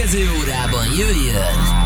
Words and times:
következő 0.00 0.30
órában 0.40 0.86
jöjjön 0.96 1.79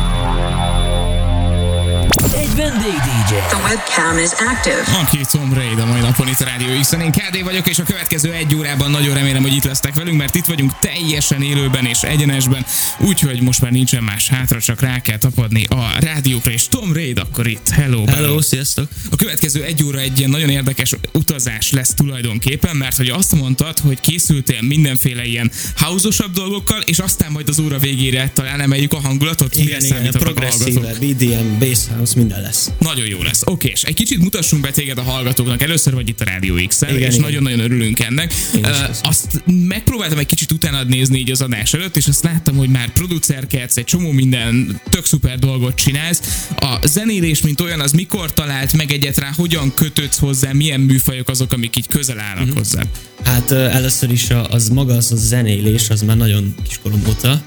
vendég 2.55 2.93
DJ. 2.93 3.33
The 3.47 3.57
webcam 3.67 4.17
is 4.17 4.29
active. 4.31 4.97
Aki 5.01 5.19
Tom 5.31 5.53
Raid 5.53 5.79
a 5.79 5.85
mai 5.85 5.99
napon 5.99 6.27
itt 6.27 6.39
a 6.39 6.43
Rádió 6.45 6.79
x 6.79 6.91
Én 6.91 7.11
KD 7.11 7.43
vagyok, 7.43 7.67
és 7.67 7.79
a 7.79 7.83
következő 7.83 8.31
egy 8.31 8.55
órában 8.55 8.91
nagyon 8.91 9.13
remélem, 9.13 9.41
hogy 9.41 9.53
itt 9.53 9.63
lesztek 9.63 9.95
velünk, 9.95 10.17
mert 10.17 10.35
itt 10.35 10.45
vagyunk 10.45 10.79
teljesen 10.79 11.41
élőben 11.41 11.85
és 11.85 12.01
egyenesben, 12.01 12.65
úgyhogy 12.99 13.41
most 13.41 13.61
már 13.61 13.71
nincsen 13.71 14.03
más 14.03 14.27
hátra, 14.27 14.61
csak 14.61 14.81
rá 14.81 15.01
kell 15.01 15.17
tapadni 15.17 15.65
a 15.69 15.95
rádiókra, 15.99 16.51
és 16.51 16.67
Tom 16.67 16.93
Raid 16.93 17.19
akkor 17.19 17.47
itt. 17.47 17.69
Hello, 17.69 18.05
Hello, 18.05 18.21
hello. 18.21 18.41
sziasztok! 18.41 18.87
A 19.11 19.15
következő 19.15 19.63
egy 19.63 19.83
óra 19.83 19.99
egy 19.99 20.17
ilyen 20.17 20.29
nagyon 20.29 20.49
érdekes 20.49 20.93
utazás 21.13 21.71
lesz 21.71 21.93
tulajdonképpen, 21.93 22.75
mert 22.75 22.97
hogy 22.97 23.07
azt 23.07 23.35
mondtad, 23.35 23.79
hogy 23.79 23.99
készültél 23.99 24.61
mindenféle 24.61 25.25
ilyen 25.25 25.51
hausosabb 25.75 26.33
dolgokkal, 26.33 26.81
és 26.81 26.99
aztán 26.99 27.31
majd 27.31 27.49
az 27.49 27.59
óra 27.59 27.77
végére 27.77 28.31
talán 28.33 28.61
emeljük 28.61 28.93
a 28.93 28.99
hangulatot. 28.99 29.55
Igen, 29.55 29.83
igen, 29.83 30.11
progresszíve, 30.11 30.93
BDM, 30.99 31.59
bass 31.59 31.79
house, 31.95 32.13
minden 32.15 32.43
lesz. 32.45 32.71
Nagyon 32.79 33.05
jó 33.05 33.23
lesz. 33.23 33.41
Oké, 33.45 33.69
és 33.69 33.83
egy 33.83 33.93
kicsit 33.93 34.19
mutassunk 34.19 34.61
be 34.61 34.71
téged 34.71 34.97
a 34.97 35.01
hallgatóknak. 35.01 35.61
Először 35.61 35.93
vagy 35.93 36.09
itt 36.09 36.21
a 36.21 36.23
Rádió 36.23 36.55
x 36.67 36.81
és 36.97 37.15
nagyon-nagyon 37.15 37.59
örülünk 37.59 37.99
ennek. 37.99 38.33
Uh, 38.53 38.67
azt 39.03 39.43
megpróbáltam 39.45 40.17
egy 40.17 40.25
kicsit 40.25 40.51
utána 40.51 40.83
nézni 40.83 41.19
így 41.19 41.31
az 41.31 41.41
adás 41.41 41.73
előtt, 41.73 41.97
és 41.97 42.07
azt 42.07 42.23
láttam, 42.23 42.55
hogy 42.55 42.69
már 42.69 42.89
producerkedsz, 42.89 43.77
egy 43.77 43.83
csomó 43.83 44.11
minden 44.11 44.81
tök 44.89 45.05
szuper 45.05 45.39
dolgot 45.39 45.75
csinálsz. 45.75 46.47
A 46.55 46.87
zenélés, 46.87 47.41
mint 47.41 47.61
olyan, 47.61 47.79
az 47.79 47.91
mikor 47.91 48.33
talált 48.33 48.73
meg 48.73 48.91
egyetlen, 48.91 49.33
hogyan 49.33 49.73
kötődsz 49.73 50.19
hozzá, 50.19 50.51
milyen 50.51 50.79
műfajok 50.79 51.29
azok, 51.29 51.53
amik 51.53 51.75
így 51.75 51.87
közel 51.87 52.19
állnak 52.19 52.43
uh-huh. 52.43 52.57
hozzá? 52.57 52.81
Hát 53.23 53.51
először 53.51 54.11
is 54.11 54.27
az 54.49 54.69
maga 54.69 54.93
az 54.93 55.11
a 55.11 55.15
zenélés, 55.15 55.89
az 55.89 56.01
már 56.01 56.17
nagyon 56.17 56.55
kiskorom 56.63 57.01
óta, 57.09 57.43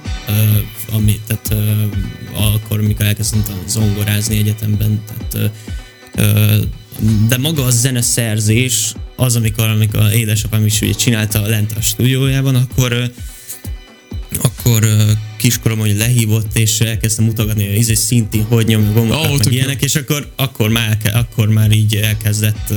ami, 0.93 1.21
tehát 1.27 1.55
akkor, 2.33 2.81
mikor 2.81 3.07
elkezdtem 3.07 3.43
zongorázni 3.67 4.39
egyetemben, 4.39 4.88
tehát 5.07 5.51
uh, 6.15 6.65
de 7.29 7.37
maga 7.37 7.65
a 7.65 7.71
zeneszerzés, 7.71 8.95
az, 9.17 9.37
amikor, 9.37 9.69
amikor 9.69 10.13
édesapám 10.13 10.65
is 10.65 10.81
ugye 10.81 10.93
csinálta 10.93 11.47
lent 11.47 11.73
a 11.77 11.81
stúdiójában, 11.81 12.55
akkor 12.55 13.11
akkor 14.43 14.89
kiskorom, 15.37 15.79
hogy 15.79 15.97
lehívott, 15.97 16.57
és 16.57 16.81
elkezdtem 16.81 17.25
mutogatni, 17.25 17.67
hogy 17.67 17.77
izé 17.77 17.95
szinti, 17.95 18.39
hogy 18.49 18.67
nyomja 18.67 18.93
gombokat, 18.93 19.31
oh, 19.31 19.39
meg 19.39 19.53
ilyenek, 19.53 19.83
és 19.83 19.95
akkor, 19.95 20.33
akkor, 20.37 20.71
már, 20.71 20.99
akkor 21.13 21.49
már 21.49 21.71
így 21.71 21.95
elkezdett 21.95 22.75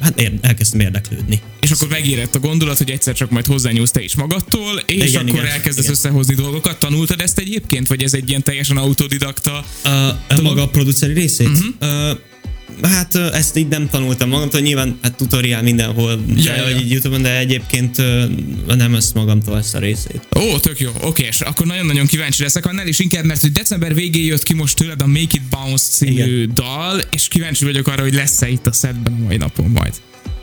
hát 0.00 0.20
ér, 0.20 0.32
elkezdtem 0.40 0.80
érdeklődni. 0.80 1.40
És 1.60 1.70
akkor 1.70 1.88
megérett 1.88 2.34
a 2.34 2.38
gondolat, 2.38 2.78
hogy 2.78 2.90
egyszer 2.90 3.14
csak 3.14 3.30
majd 3.30 3.46
hozzányúlsz 3.46 3.90
te 3.90 4.02
is 4.02 4.14
magadtól, 4.14 4.82
és 4.86 5.08
igen, 5.08 5.26
akkor 5.26 5.38
igen, 5.38 5.52
elkezdesz 5.52 5.84
igen. 5.84 5.90
összehozni 5.90 6.34
dolgokat. 6.34 6.78
Tanultad 6.78 7.20
ezt 7.20 7.38
egyébként, 7.38 7.86
vagy 7.86 8.02
ez 8.02 8.14
egy 8.14 8.28
ilyen 8.28 8.42
teljesen 8.42 8.76
autodidakta? 8.76 9.64
A, 9.84 9.88
a 10.28 10.40
maga 10.42 10.62
a 10.62 10.68
produceri 10.68 11.12
részét? 11.12 11.48
Uh-huh. 11.48 12.10
Uh, 12.10 12.18
Hát 12.82 13.14
ezt 13.14 13.56
így 13.56 13.68
nem 13.68 13.88
tanultam 13.88 14.28
magamtól, 14.28 14.60
nyilván 14.60 14.98
hát 15.02 15.16
tutoriál 15.16 15.62
mindenhol, 15.62 16.20
ja, 16.36 16.42
de, 16.42 16.70
ja. 16.70 16.78
Így 16.78 16.90
YouTube-on, 16.90 17.22
de 17.22 17.38
egyébként 17.38 17.96
nem 18.66 18.94
ezt 18.94 19.14
magamtól 19.14 19.58
ezt 19.58 19.74
a 19.74 19.78
részét. 19.78 20.26
Ó, 20.36 20.58
tök 20.58 20.80
jó, 20.80 20.90
oké, 21.00 21.26
és 21.26 21.40
akkor 21.40 21.66
nagyon-nagyon 21.66 22.06
kíváncsi 22.06 22.42
leszek 22.42 22.66
annál 22.66 22.86
is 22.86 22.98
inkább, 22.98 23.24
mert 23.24 23.40
hogy 23.40 23.52
december 23.52 23.94
végén 23.94 24.24
jött 24.24 24.42
ki 24.42 24.54
most 24.54 24.76
tőled 24.76 25.02
a 25.02 25.06
Make 25.06 25.20
It 25.20 25.42
Bounce 25.50 25.84
című 25.90 26.12
Igen. 26.12 26.54
dal, 26.54 27.00
és 27.10 27.28
kíváncsi 27.28 27.64
vagyok 27.64 27.88
arra, 27.88 28.02
hogy 28.02 28.14
lesz-e 28.14 28.48
itt 28.48 28.66
a 28.66 28.72
setben 28.72 29.12
a 29.12 29.24
mai 29.24 29.36
napon 29.36 29.70
majd. 29.70 29.92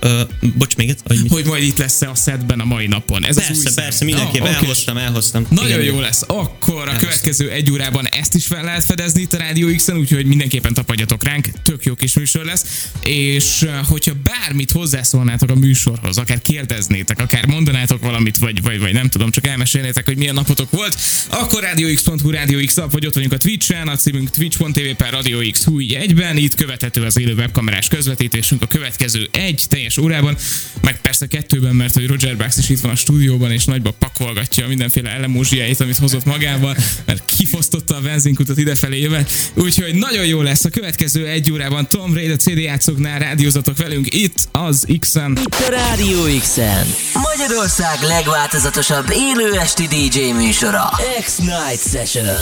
Uh, 0.06 0.52
bocs, 0.56 0.76
még 0.76 0.90
egy, 0.90 1.00
hogy, 1.04 1.20
hogy 1.30 1.46
majd 1.46 1.64
itt 1.64 1.78
lesz 1.78 2.02
a 2.02 2.16
setben 2.16 2.60
a 2.60 2.66
mai 2.66 2.88
napon. 2.88 3.26
Ez 3.26 3.36
persze, 3.36 3.52
az 3.52 3.58
új 3.58 3.74
persze, 3.76 4.06
mindenképp 4.06 4.42
ah, 4.42 4.50
elhoztam, 4.50 4.98
elhoztam. 4.98 5.46
Nagyon 5.50 5.80
Igen, 5.80 5.94
jó 5.94 6.00
lesz. 6.00 6.22
Akkor 6.22 6.74
a 6.74 6.80
elhoztam. 6.80 6.98
következő 6.98 7.50
egy 7.50 7.72
órában 7.72 8.08
ezt 8.08 8.36
is 8.36 8.46
fel 8.46 8.64
lehet 8.64 8.84
fedezni 8.84 9.22
itt 9.22 9.34
a 9.34 9.38
Rádió 9.38 9.76
X-en, 9.76 9.98
úgyhogy 9.98 10.26
mindenképpen 10.26 10.74
tapadjatok 10.74 11.24
ránk, 11.24 11.48
tök 11.64 11.86
jó 11.86 11.94
kis 11.94 12.14
műsor 12.14 12.46
lesz. 12.46 12.90
És 13.04 13.66
hogyha 13.88 14.14
bármit 14.24 14.72
hozzászólnátok 14.72 15.50
a 15.50 15.56
műsorhoz, 15.56 16.18
akár 16.18 16.42
kérdeznétek, 16.42 17.20
akár 17.20 17.46
mondanátok 17.46 18.02
valamit, 18.02 18.38
vagy, 18.38 18.62
vagy, 18.62 18.80
vagy 18.80 18.94
nem 18.94 19.10
tudom, 19.10 19.32
csak 19.32 19.48
elmesélnétek, 19.48 20.06
hogy 20.06 20.18
milyen 20.18 20.34
napotok 20.34 20.72
volt, 20.72 20.98
akkor 21.30 21.64
radiox.hu, 21.64 22.30
Radio 22.30 22.66
X 22.66 22.74
nap, 22.76 22.92
vagy 22.92 23.06
ott 23.06 23.14
vagyunk 23.14 23.34
a 23.34 23.38
Twitch-en, 23.38 23.88
a 23.88 23.96
címünk 23.96 24.30
twitch.tv 24.30 24.96
per 24.98 25.12
Radio 25.12 25.40
X 25.52 25.64
hú, 25.64 25.80
egyben, 25.80 26.38
itt 26.38 26.56
követhető 26.56 27.04
az 27.04 27.20
élő 27.20 27.34
webkamerás 27.34 27.88
közvetítésünk 27.88 28.62
a 28.62 28.68
következő 28.68 29.30
egy 29.32 29.64
teljes 29.68 29.95
teljes 29.96 29.98
órában, 29.98 30.38
meg 30.82 31.02
persze 31.02 31.26
kettőben, 31.26 31.76
mert 31.76 31.94
hogy 31.94 32.08
Roger 32.08 32.38
Bax 32.38 32.58
is 32.58 32.70
itt 32.70 32.80
van 32.80 32.92
a 32.92 32.96
stúdióban, 32.96 33.52
és 33.52 33.66
nagyba 33.66 33.92
pakolgatja 33.92 34.68
mindenféle 34.68 35.10
elemózsiáit, 35.10 35.82
amit 35.82 35.98
hozott 35.98 36.26
magával, 36.26 36.76
mert 37.06 37.26
kifosztotta 37.26 37.96
a 37.96 38.02
benzinkutat 38.02 38.58
idefelé 38.58 39.00
jövet. 39.00 39.32
Úgyhogy 39.54 39.96
nagyon 39.96 40.26
jó 40.26 40.42
lesz 40.42 40.66
a 40.66 40.70
következő 40.70 41.28
egy 41.28 41.52
órában 41.52 41.88
Tom 41.88 42.14
Raid 42.14 42.32
a 42.32 42.36
CD 42.36 42.58
játszóknál 42.58 43.20
rádiózatok 43.20 43.78
velünk 43.78 44.14
itt 44.14 44.48
az 44.52 44.86
X-en. 45.00 45.32
Itt 45.32 45.56
a 45.68 45.70
Rádió 45.70 46.40
X-en. 46.40 46.88
Magyarország 47.14 48.02
legváltozatosabb 48.02 49.06
élő 49.12 49.60
esti 49.60 49.88
DJ 49.88 50.32
műsora. 50.32 50.90
X-Night 51.22 51.90
Session. 51.92 52.36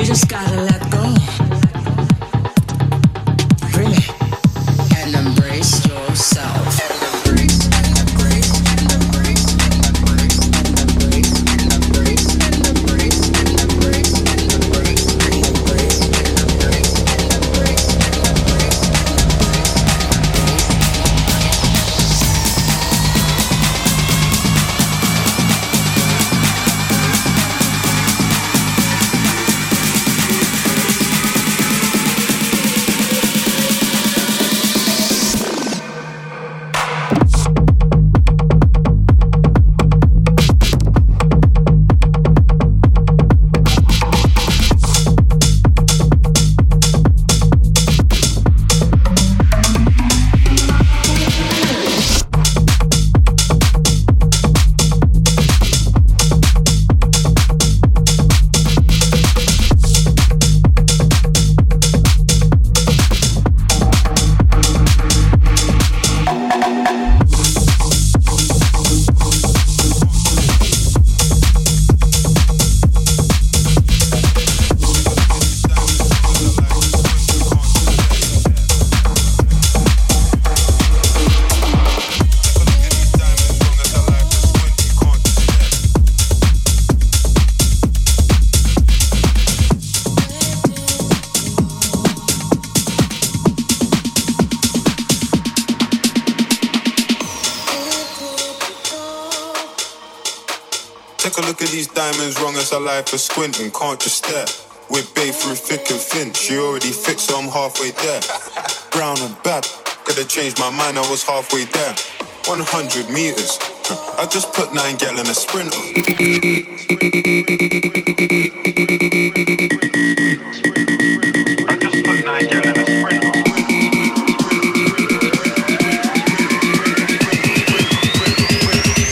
You 0.00 0.06
just 0.06 0.30
gotta 0.30 0.62
let 0.62 0.90
go. 0.90 0.99
Life 102.80 103.12
is 103.12 103.24
squinting, 103.24 103.70
can't 103.70 104.00
just 104.00 104.24
stare. 104.24 104.46
We're 104.90 105.04
babe 105.14 105.34
through 105.34 105.54
thick 105.54 105.90
and 105.90 106.00
thin. 106.00 106.32
She 106.32 106.58
already 106.58 106.90
fixed, 106.90 107.28
so 107.28 107.38
I'm 107.38 107.48
halfway 107.48 107.90
there. 107.90 108.20
Brown 108.90 109.18
and 109.20 109.36
bad, 109.42 109.66
could've 110.04 110.28
changed 110.28 110.58
my 110.58 110.70
mind, 110.70 110.98
I 110.98 111.08
was 111.10 111.22
halfway 111.22 111.64
there. 111.64 111.94
100 112.46 113.10
meters, 113.10 113.58
I 114.18 114.26
just 114.30 114.52
put 114.52 114.72
nine 114.74 114.96
gal 114.96 115.18
in 115.18 115.26
a 115.26 115.34
sprint. 115.34 115.74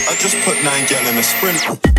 I 0.07 0.15
just 0.19 0.37
put 0.43 0.63
nine 0.63 0.85
gal 0.87 1.07
in 1.07 1.17
a 1.17 1.23
sprint. 1.23 1.98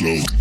slow. 0.00 0.39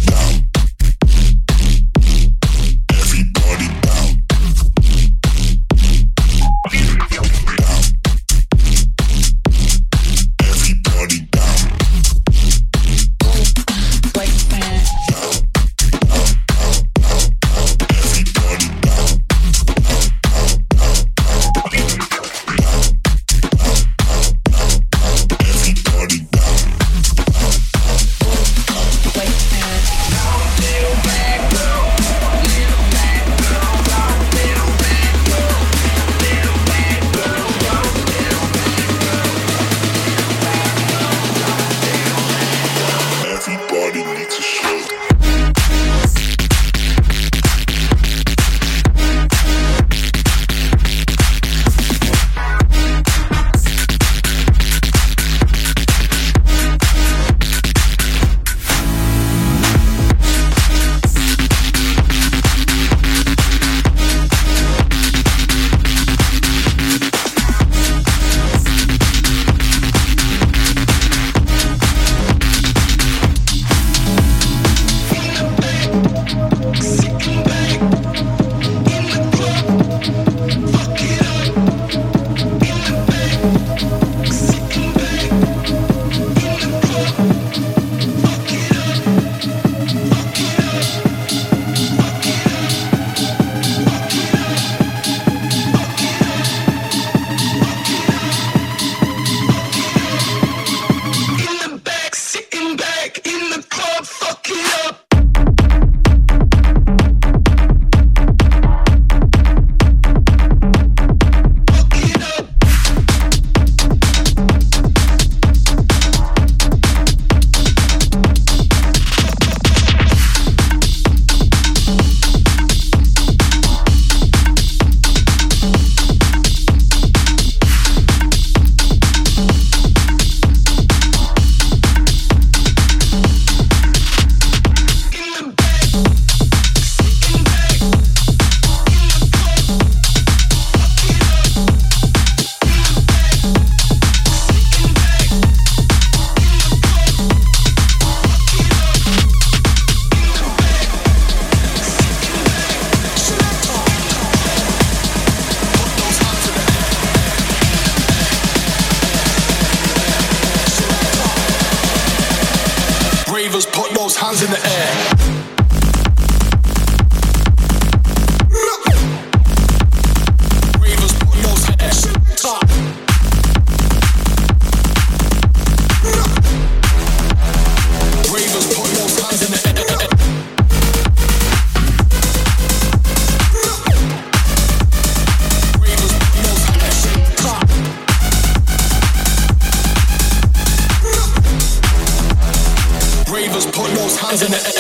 Cause 194.30 194.44
in 194.44 194.52
the 194.52 194.79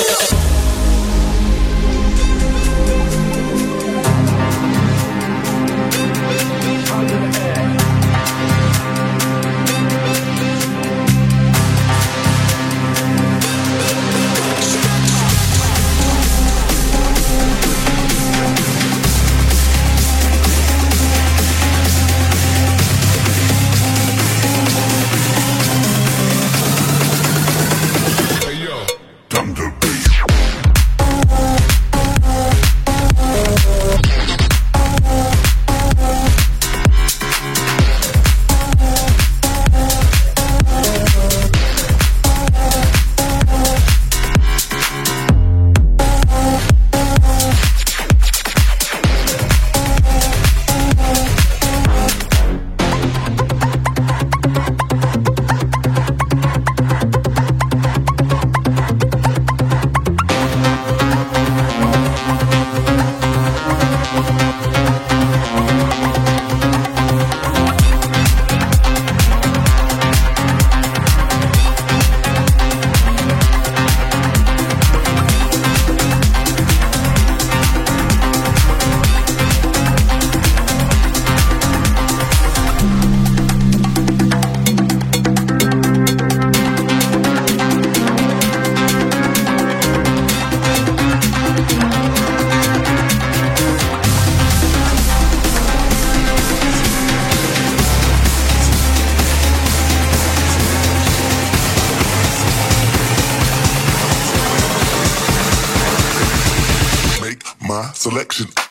my 107.79 107.93
selection. 107.93 108.68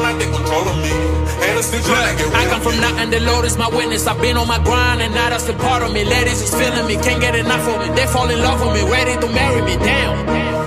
Trying 0.00 0.18
to 0.18 0.24
take 0.24 0.34
control 0.34 0.64
of 0.68 0.76
me. 0.84 0.92
Haters 1.40 1.66
still 1.66 1.82
trying 1.84 2.16
to 2.16 2.24
get 2.24 2.34
I 2.34 2.44
come 2.52 2.60
from 2.60 2.76
nothing, 2.80 3.10
the 3.10 3.20
Lord 3.20 3.44
is 3.44 3.56
my 3.56 3.68
witness. 3.68 4.06
I've 4.06 4.20
been 4.20 4.36
on 4.36 4.48
my 4.48 4.60
grind, 4.62 5.00
and 5.00 5.14
now 5.14 5.30
that's 5.30 5.44
the 5.44 5.54
part 5.54 5.82
of 5.82 5.92
me. 5.92 6.04
Ladies 6.04 6.42
is 6.42 6.52
feeling 6.52 6.86
me, 6.86 6.96
can't 7.00 7.20
get 7.20 7.34
enough 7.34 7.64
of 7.68 7.80
me. 7.80 7.88
They 7.96 8.06
fall 8.06 8.28
in 8.28 8.40
love 8.40 8.60
with 8.60 8.74
me, 8.76 8.82
ready 8.90 9.14
to 9.20 9.28
marry 9.32 9.62
me. 9.62 9.76
Damn. 9.80 10.12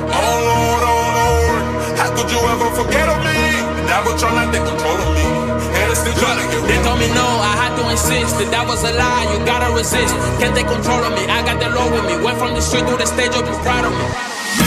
Oh 0.09 0.37
Lord, 0.49 0.81
oh 0.81 1.01
Lord, 1.19 1.61
how 1.97 2.09
could 2.15 2.29
you 2.31 2.41
ever 2.41 2.69
forget 2.73 3.07
of 3.09 3.19
me? 3.21 3.37
The 3.77 3.83
devil 3.85 4.13
trying 4.17 4.37
to 4.39 4.45
take 4.49 4.65
control 4.65 4.97
of 4.97 5.09
me. 5.13 5.25
Haters 5.77 5.99
still 6.01 6.17
trying 6.17 6.39
to 6.41 6.45
get 6.49 6.61
They 6.65 6.79
told 6.81 6.97
me 6.97 7.07
no, 7.13 7.25
I 7.25 7.53
had 7.61 7.73
to 7.77 7.83
insist 7.89 8.33
that 8.41 8.49
that 8.49 8.65
was 8.65 8.81
a 8.81 8.93
lie. 8.97 9.25
You 9.29 9.37
gotta 9.45 9.69
resist. 9.77 10.13
Can't 10.41 10.55
take 10.57 10.67
control 10.67 11.01
of 11.05 11.13
me. 11.13 11.23
I 11.29 11.45
got 11.45 11.61
the 11.61 11.69
Lord 11.69 11.93
with 11.93 12.05
me. 12.09 12.15
Went 12.23 12.37
from 12.41 12.53
the 12.57 12.61
street 12.61 12.85
to 12.89 12.97
the 12.97 13.05
stage, 13.05 13.33
hope 13.33 13.45
you 13.45 13.57
proud 13.61 13.85
of 13.85 13.93
me. 13.93 14.58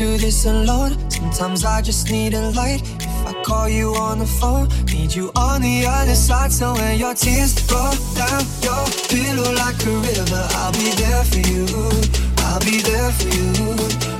Do 0.00 0.16
this 0.16 0.46
alone. 0.46 0.96
Sometimes 1.10 1.62
I 1.62 1.82
just 1.82 2.10
need 2.10 2.32
a 2.32 2.50
light. 2.52 2.80
If 2.80 3.26
I 3.26 3.34
call 3.44 3.68
you 3.68 3.88
on 3.96 4.18
the 4.18 4.24
phone, 4.24 4.66
need 4.86 5.14
you 5.14 5.30
on 5.36 5.60
the 5.60 5.84
other 5.86 6.14
side. 6.14 6.50
So 6.52 6.72
when 6.72 6.98
your 6.98 7.12
tears 7.12 7.52
roll 7.70 7.92
down 8.16 8.42
your 8.64 8.84
pillow 9.12 9.52
like 9.62 9.78
a 9.84 9.94
river, 10.08 10.44
I'll 10.60 10.72
be 10.72 10.88
there 11.02 11.24
for 11.30 11.42
you. 11.52 11.66
I'll 12.48 12.60
be 12.60 12.80
there 12.80 13.12
for 13.18 13.28
you. 13.36 13.50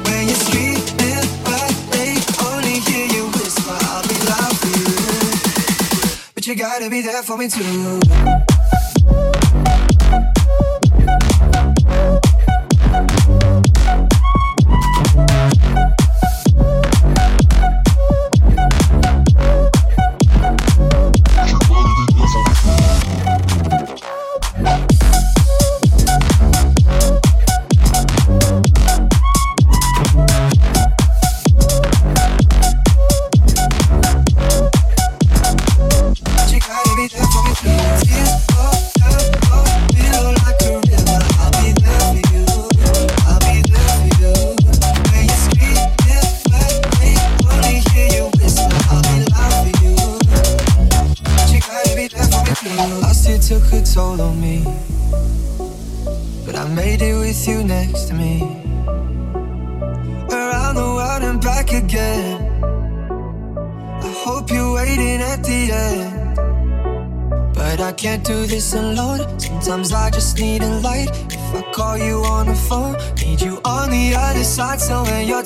When 0.05 0.23
you're 0.29 0.43
screaming, 0.45 1.29
but 1.49 1.73
they 1.97 2.13
only 2.45 2.77
hear 2.85 3.07
you 3.17 3.25
whisper, 3.33 3.79
I'll 3.89 4.07
be 4.13 4.19
loud 4.29 4.55
for 4.61 4.73
you. 4.81 4.97
But 6.35 6.47
you 6.47 6.57
gotta 6.57 6.91
be 6.91 7.01
there 7.01 7.23
for 7.23 7.39
me 7.39 7.49
too. 7.49 8.50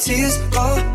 tears. 0.05 0.36
Fall 0.52 0.93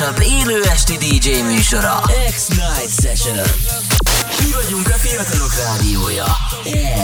legváltozatosabb 0.00 0.20
élő 0.22 0.62
esti 0.62 0.96
DJ 0.96 1.42
műsora. 1.42 2.00
X-Night 2.30 3.02
Session. 3.02 3.36
Mi 4.38 4.52
vagyunk 4.62 4.88
a 4.88 4.92
fiatalok 4.92 5.54
rádiója. 5.54 6.26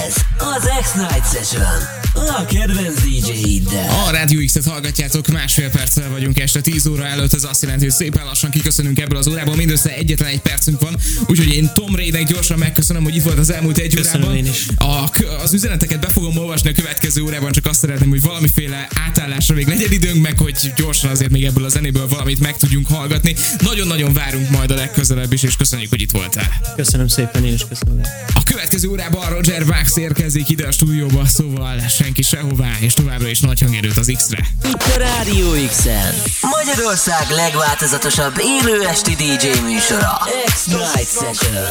Ez 0.07 0.15
az 0.39 0.71
X-Night 0.83 1.33
Session. 1.33 2.06
A 2.29 2.45
kedvenc 2.45 3.01
DJ-iddel. 3.01 4.05
A 4.07 4.11
Rádió 4.11 4.45
X-et 4.45 4.65
hallgatjátok, 4.65 5.27
másfél 5.27 5.71
perccel 5.71 6.11
vagyunk 6.11 6.39
este 6.39 6.61
10 6.61 6.87
óra 6.87 7.07
előtt, 7.07 7.33
ez 7.33 7.45
azt 7.45 7.63
jelenti, 7.63 7.85
hogy 7.85 7.95
szépen 7.95 8.25
lassan 8.25 8.51
kiköszönünk 8.51 9.01
ebből 9.01 9.19
az 9.19 9.29
órából, 9.29 9.57
mindössze 9.57 9.95
egyetlen 9.95 10.29
egy 10.29 10.41
percünk 10.41 10.81
van, 10.81 10.97
úgyhogy 11.27 11.53
én 11.53 11.71
Tom 11.75 11.97
Raynek 11.97 12.27
gyorsan 12.27 12.59
megköszönöm, 12.59 13.03
hogy 13.03 13.17
itt 13.17 13.23
volt 13.23 13.39
az 13.39 13.51
elmúlt 13.51 13.79
egy 13.79 13.95
Köszönöm 13.95 14.29
órában. 14.29 14.45
én 14.45 14.53
is. 14.53 14.67
A, 14.77 15.11
az 15.43 15.53
üzeneteket 15.53 16.01
be 16.01 16.09
fogom 16.09 16.37
olvasni 16.37 16.71
a 16.71 16.73
következő 16.73 17.23
órában, 17.23 17.53
csak 17.53 17.67
azt 17.67 17.81
szeretném, 17.81 18.09
hogy 18.09 18.21
valamiféle 18.21 18.89
átállásra 19.09 19.55
még 19.55 19.67
legyen 19.67 19.93
időnk, 19.93 20.23
meg 20.23 20.39
hogy 20.39 20.73
gyorsan 20.77 21.11
azért 21.11 21.31
még 21.31 21.45
ebből 21.45 21.65
a 21.65 21.69
zenéből 21.69 22.09
valamit 22.09 22.41
meg 22.41 22.57
tudjunk 22.57 22.87
hallgatni. 22.87 23.35
Nagyon-nagyon 23.61 24.13
várunk 24.13 24.51
majd 24.51 24.71
a 24.71 24.75
legközelebb 24.75 25.33
is, 25.33 25.43
és 25.43 25.57
köszönjük, 25.57 25.91
hogy 25.91 26.01
itt 26.01 26.11
voltál. 26.11 26.61
Köszönöm 26.77 27.09
szépen, 27.09 27.45
én 27.45 27.55
is 27.55 27.65
köszönöm. 27.69 28.01
A 28.35 28.43
következő 28.43 28.89
órában 28.89 29.29
Roger 29.29 29.67
Bax 29.67 29.97
érkezik 29.97 30.49
ide 30.49 30.67
a 30.67 30.71
stúdióba, 30.73 31.27
szóval 31.27 31.79
senki 31.89 32.16
sehová, 32.23 32.71
és 32.81 32.95
továbbra 32.95 33.29
is 33.29 33.41
nagy 33.41 33.61
hangerőt 33.61 33.97
az 33.97 34.13
X-re. 34.17 34.47
Itt 34.65 34.83
a 34.83 34.99
Rádió 34.99 35.51
X-en. 35.69 36.15
Magyarország 36.41 37.31
legváltozatosabb 37.31 38.35
élő 38.39 38.87
esti 38.87 39.15
DJ 39.15 39.61
műsora. 39.61 40.21
X-Night 40.47 41.09
Session. 41.09 41.65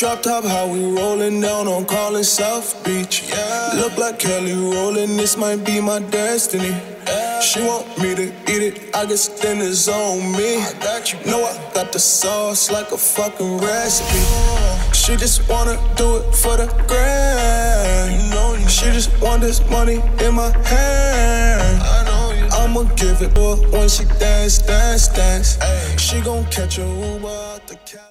Drop 0.00 0.22
top, 0.22 0.44
how 0.44 0.66
we 0.66 0.82
rolling 0.96 1.42
down 1.42 1.68
on 1.68 1.84
calling 1.84 2.22
South 2.22 2.82
Beach. 2.86 3.28
Yeah. 3.28 3.72
Look 3.74 3.98
like 3.98 4.18
Kelly 4.18 4.54
rolling, 4.54 5.18
this 5.18 5.36
might 5.36 5.62
be 5.62 5.78
my 5.78 5.98
destiny. 5.98 6.74
She 7.42 7.60
want 7.60 7.86
me 7.98 8.14
to 8.14 8.32
eat 8.48 8.62
it, 8.62 8.96
I 8.96 9.04
guess 9.04 9.28
then 9.28 9.60
it's 9.60 9.88
on 9.88 10.32
me. 10.32 10.56
I 10.56 10.72
got 10.80 11.12
you. 11.12 11.18
Know 11.30 11.44
I 11.44 11.52
got 11.74 11.92
the 11.92 11.98
sauce 11.98 12.70
like 12.70 12.90
a 12.92 12.96
fucking 12.96 13.58
recipe. 13.58 14.24
She 14.94 15.16
just 15.16 15.46
wanna 15.50 15.76
do 15.96 16.16
it 16.16 16.34
for 16.34 16.56
the 16.56 16.68
grand. 16.88 18.22
You 18.22 18.30
know, 18.30 18.56
she 18.68 18.86
just 18.92 19.10
want 19.20 19.42
this 19.42 19.60
money 19.68 20.00
in 20.24 20.34
my 20.34 20.50
hand. 20.66 21.82
I 21.82 22.04
know 22.06 22.32
you. 22.38 22.46
I'ma 22.46 22.84
give 22.94 23.20
it 23.20 23.34
to 23.34 23.40
her 23.40 23.56
when 23.68 23.86
she 23.90 24.06
dance, 24.18 24.62
dance, 24.62 25.08
dance. 25.08 25.58
She 26.00 26.22
gon' 26.22 26.46
catch 26.46 26.78
a 26.78 26.86
Uber 26.86 27.28
out 27.28 27.66
the 27.66 27.74
Cali. 27.84 28.06